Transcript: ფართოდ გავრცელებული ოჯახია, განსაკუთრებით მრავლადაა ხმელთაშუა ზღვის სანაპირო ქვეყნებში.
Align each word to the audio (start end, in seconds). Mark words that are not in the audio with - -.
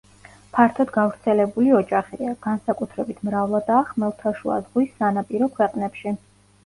ფართოდ 0.53 0.93
გავრცელებული 0.95 1.75
ოჯახია, 1.81 2.33
განსაკუთრებით 2.47 3.21
მრავლადაა 3.29 3.85
ხმელთაშუა 3.93 4.57
ზღვის 4.67 4.97
სანაპირო 5.03 5.51
ქვეყნებში. 5.61 6.17